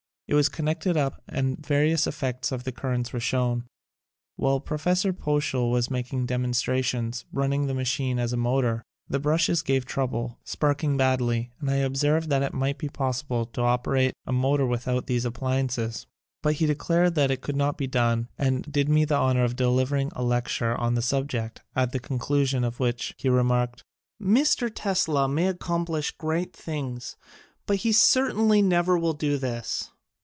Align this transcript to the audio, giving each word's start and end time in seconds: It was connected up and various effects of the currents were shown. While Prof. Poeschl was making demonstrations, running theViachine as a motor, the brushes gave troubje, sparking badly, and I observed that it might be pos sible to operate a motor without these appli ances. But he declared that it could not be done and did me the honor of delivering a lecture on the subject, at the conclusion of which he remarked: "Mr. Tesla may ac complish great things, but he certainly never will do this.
It 0.27 0.33
was 0.35 0.47
connected 0.47 0.95
up 0.95 1.21
and 1.27 1.57
various 1.59 2.07
effects 2.07 2.53
of 2.53 2.63
the 2.63 2.71
currents 2.71 3.11
were 3.11 3.19
shown. 3.19 3.65
While 4.37 4.61
Prof. 4.61 4.85
Poeschl 5.19 5.69
was 5.69 5.91
making 5.91 6.25
demonstrations, 6.25 7.25
running 7.33 7.67
theViachine 7.67 8.17
as 8.17 8.31
a 8.31 8.37
motor, 8.37 8.81
the 9.09 9.19
brushes 9.19 9.61
gave 9.61 9.85
troubje, 9.85 10.37
sparking 10.45 10.95
badly, 10.95 11.51
and 11.59 11.69
I 11.69 11.75
observed 11.83 12.29
that 12.29 12.43
it 12.43 12.53
might 12.53 12.77
be 12.77 12.87
pos 12.87 13.21
sible 13.21 13.51
to 13.51 13.61
operate 13.61 14.13
a 14.25 14.31
motor 14.31 14.65
without 14.65 15.07
these 15.07 15.25
appli 15.25 15.65
ances. 15.65 16.05
But 16.41 16.53
he 16.53 16.65
declared 16.65 17.15
that 17.15 17.29
it 17.29 17.41
could 17.41 17.57
not 17.57 17.77
be 17.77 17.87
done 17.87 18.29
and 18.37 18.63
did 18.71 18.87
me 18.87 19.03
the 19.03 19.17
honor 19.17 19.43
of 19.43 19.57
delivering 19.57 20.13
a 20.15 20.23
lecture 20.23 20.75
on 20.77 20.95
the 20.95 21.01
subject, 21.01 21.61
at 21.75 21.91
the 21.91 21.99
conclusion 21.99 22.63
of 22.63 22.79
which 22.79 23.13
he 23.17 23.27
remarked: 23.27 23.83
"Mr. 24.23 24.71
Tesla 24.73 25.27
may 25.27 25.49
ac 25.49 25.57
complish 25.57 26.17
great 26.17 26.55
things, 26.55 27.17
but 27.65 27.75
he 27.79 27.91
certainly 27.91 28.61
never 28.61 28.97
will 28.97 29.11
do 29.13 29.37
this. 29.37 29.89